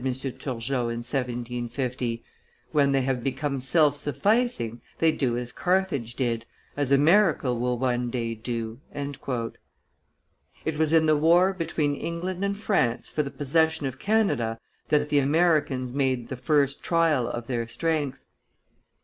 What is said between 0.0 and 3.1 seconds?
Turgot in 1750; "when they